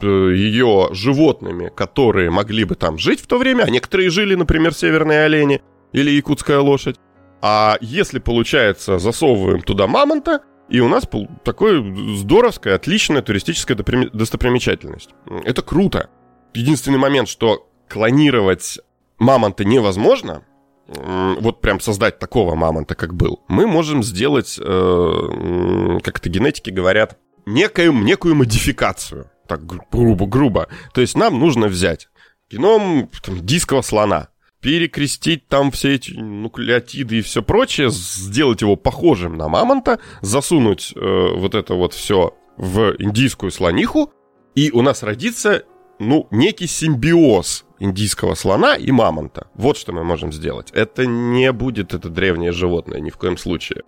[0.00, 4.72] э, ее животными, которые могли бы там жить в то время, а некоторые жили, например,
[4.72, 5.60] северные олени
[5.92, 6.96] или якутская лошадь.
[7.40, 11.04] А если, получается, засовываем туда мамонта, и у нас
[11.44, 11.82] такое
[12.16, 15.10] здоровская, отличная туристическая достопримечательность.
[15.44, 16.10] Это круто.
[16.54, 18.78] Единственный момент, что клонировать
[19.18, 20.42] мамонта невозможно,
[20.88, 27.18] вот прям создать такого мамонта, как был, мы можем сделать, э, как это генетики говорят,
[27.46, 29.30] некую, некую модификацию.
[29.46, 30.68] Так грубо, грубо.
[30.92, 32.08] То есть нам нужно взять
[32.50, 34.28] геном там, дискового слона,
[34.68, 41.00] перекрестить там все эти нуклеотиды и все прочее, сделать его похожим на мамонта, засунуть э,
[41.36, 44.12] вот это вот все в индийскую слониху,
[44.54, 45.62] и у нас родится,
[45.98, 49.46] ну, некий симбиоз индийского слона и мамонта.
[49.54, 50.70] Вот что мы можем сделать.
[50.72, 53.84] Это не будет это древнее животное ни в коем случае.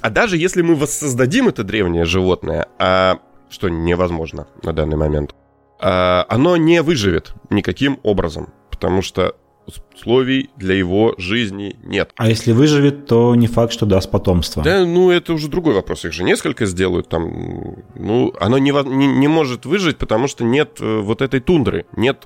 [0.00, 3.18] А даже если мы воссоздадим это древнее животное, а,
[3.50, 5.34] что невозможно на данный момент,
[5.80, 9.34] а, оно не выживет никаким образом, потому что
[9.94, 12.10] условий для его жизни нет.
[12.16, 14.62] А если выживет, то не факт, что даст потомство.
[14.62, 16.04] Да, ну это уже другой вопрос.
[16.04, 17.76] Их же несколько сделают там.
[17.94, 22.24] Ну, оно не, не, не может выжить, потому что нет э, вот этой тундры, нет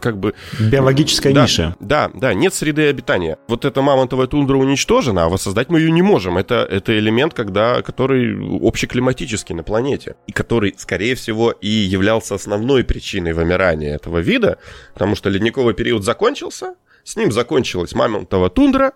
[0.00, 0.34] как бы...
[0.60, 1.74] Биологической да, ниши.
[1.80, 3.38] Да, да, нет среды обитания.
[3.48, 6.36] Вот эта мамонтовая тундра уничтожена, а воссоздать мы ее не можем.
[6.36, 8.34] Это, это элемент, когда, который
[8.66, 10.16] общеклиматический на планете.
[10.26, 14.58] И который, скорее всего, и являлся основной причиной вымирания этого вида,
[14.92, 16.73] потому что ледниковый период закончился,
[17.04, 18.94] с ним закончилась мамонтова тундра,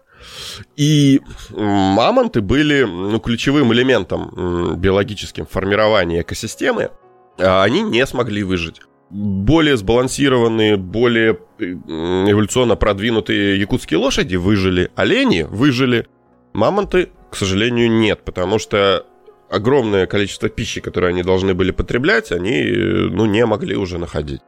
[0.77, 6.91] и мамонты были ну, ключевым элементом биологическим формирования экосистемы.
[7.39, 8.81] А они не смогли выжить.
[9.11, 16.07] Более сбалансированные, более эволюционно продвинутые якутские лошади выжили, олени выжили,
[16.53, 19.07] мамонты, к сожалению, нет, потому что
[19.51, 24.41] огромное количество пищи, которое они должны были потреблять, они ну, не могли уже находить.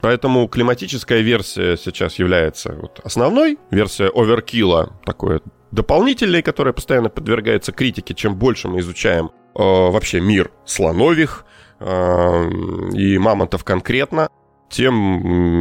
[0.00, 3.58] Поэтому климатическая версия сейчас является вот основной.
[3.70, 5.40] Версия оверкилла такой
[5.70, 8.14] дополнительной, которая постоянно подвергается критике.
[8.14, 11.44] Чем больше мы изучаем э, вообще мир слонових
[11.80, 12.50] э,
[12.92, 14.28] и мамонтов конкретно,
[14.68, 14.94] тем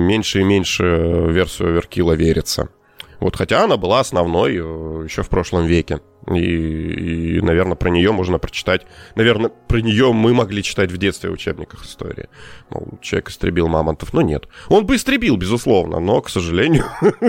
[0.08, 0.84] меньше и меньше
[1.30, 2.70] версию оверкилла верится.
[3.22, 6.02] Вот, хотя она была основной э, еще в прошлом веке.
[6.28, 8.82] И, и, наверное, про нее можно прочитать.
[9.16, 12.30] Наверное, про нее мы могли читать в детстве в учебниках истории.
[12.72, 14.12] Мол, человек истребил мамонтов.
[14.14, 14.48] Но нет.
[14.70, 16.86] Он бы истребил, безусловно, но, к сожалению,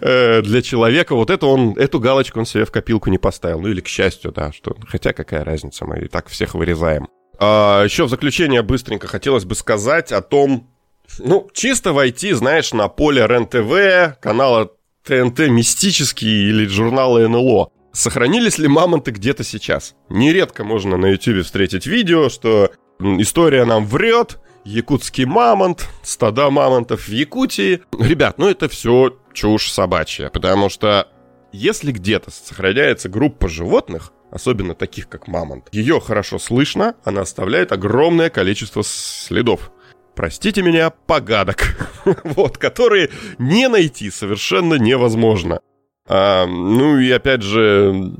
[0.00, 3.60] э, для человека вот это он, эту галочку он себе в копилку не поставил.
[3.60, 4.76] Ну или к счастью, да, что.
[4.86, 7.08] Хотя какая разница, мы и так всех вырезаем.
[7.40, 10.70] А, еще в заключение быстренько хотелось бы сказать о том,
[11.18, 14.72] ну, чисто войти, знаешь, на поле РЕН-ТВ, канала
[15.06, 17.70] ТНТ мистические или журналы НЛО.
[17.92, 19.94] Сохранились ли мамонты где-то сейчас?
[20.08, 27.12] Нередко можно на YouTube встретить видео, что история нам врет, якутский мамонт, стада мамонтов в
[27.12, 27.82] Якутии.
[27.98, 31.06] Ребят, ну это все чушь собачья, потому что
[31.52, 38.28] если где-то сохраняется группа животных, особенно таких как мамонт, ее хорошо слышно, она оставляет огромное
[38.28, 39.70] количество следов
[40.16, 41.76] простите меня, погадок,
[42.24, 45.60] вот, которые не найти совершенно невозможно.
[46.08, 48.12] А, ну и опять же,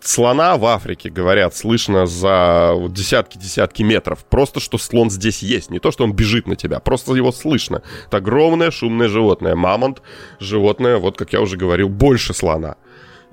[0.00, 4.24] слона в Африке, говорят, слышно за десятки-десятки метров.
[4.24, 5.70] Просто что слон здесь есть.
[5.70, 7.82] Не то, что он бежит на тебя, просто его слышно.
[8.06, 9.54] Это огромное шумное животное.
[9.54, 10.02] Мамонт,
[10.40, 12.76] животное, вот как я уже говорил, больше слона.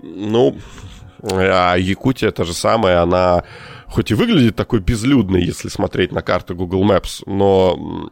[0.01, 0.57] Ну,
[1.23, 3.43] а Якутия та же самая, она
[3.95, 8.11] хоть и выглядит такой безлюдной, если смотреть на карты Google Maps, но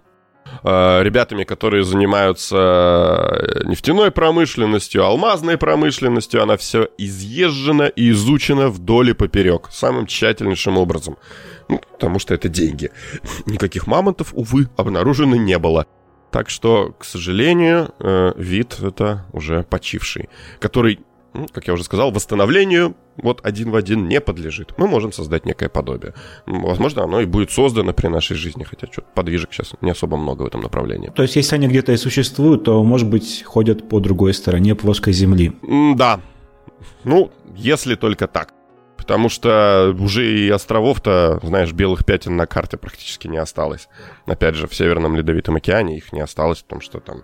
[0.63, 6.43] Э, ребятами, которые занимаются э, нефтяной промышленностью, алмазной промышленностью.
[6.43, 11.17] Она все изъезжена и изучена вдоль и поперек, самым тщательнейшим образом.
[11.69, 12.91] Ну, потому что это деньги.
[13.45, 15.87] Никаких мамонтов, увы, обнаружено не было.
[16.31, 20.29] Так что, к сожалению, э, вид это уже почивший,
[20.59, 20.99] который
[21.51, 24.73] как я уже сказал, восстановлению вот один в один не подлежит.
[24.77, 26.13] Мы можем создать некое подобие.
[26.45, 30.43] Возможно, оно и будет создано при нашей жизни, хотя что подвижек сейчас не особо много
[30.43, 31.11] в этом направлении.
[31.15, 35.13] То есть, если они где-то и существуют, то, может быть, ходят по другой стороне плоской
[35.13, 35.53] Земли.
[35.95, 36.21] Да.
[37.03, 38.53] Ну, если только так.
[39.03, 43.89] Потому что уже и островов-то, знаешь, белых пятен на карте практически не осталось.
[44.25, 47.23] Опять же, в Северном Ледовитом океане их не осталось, потому что там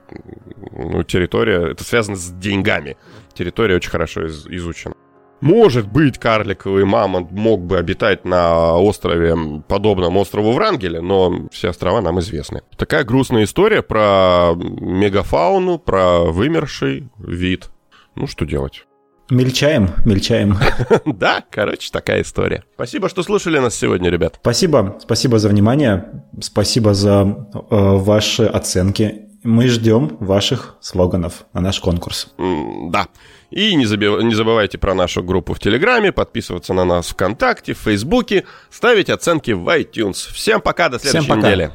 [0.73, 1.71] ну, территория...
[1.71, 2.97] Это связано с деньгами.
[3.34, 4.93] Территория очень хорошо из, изучена.
[5.39, 9.38] Может быть, карликовый мамонт мог бы обитать на острове,
[9.69, 12.61] подобном острову Врангеля, но все острова нам известны.
[12.75, 17.69] Такая грустная история про мегафауну, про вымерший вид.
[18.15, 18.86] Ну, что делать?
[19.30, 20.57] Мельчаем, мельчаем.
[21.05, 22.63] Да, короче, такая история.
[22.75, 24.39] Спасибо, что слушали нас сегодня, ребят.
[24.41, 29.25] Спасибо, спасибо за внимание, спасибо за э, ваши оценки.
[29.43, 32.34] Мы ждем ваших слоганов на наш конкурс.
[32.38, 33.07] Да.
[33.51, 34.21] И не, забив...
[34.21, 39.51] не забывайте про нашу группу в Телеграме, подписываться на нас ВКонтакте, в Фейсбуке, ставить оценки
[39.51, 40.34] в iTunes.
[40.34, 41.47] Всем пока, до следующей Всем пока.
[41.47, 41.71] недели.